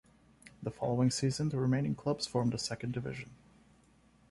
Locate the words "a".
2.55-2.57